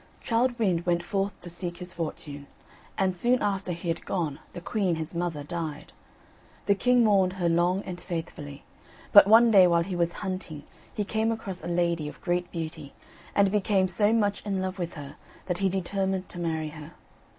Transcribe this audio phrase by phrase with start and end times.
[0.23, 2.47] Childe Wynd went forth to seek his fortune,
[2.97, 5.93] and soon after he had gone the queen his mother died.
[6.65, 8.63] The king mourned her long and faithfully,
[9.11, 12.95] but one day while he was hunting he came across a lady of great beauty,
[13.35, 16.93] and became so much in love with her that he determined to marry her.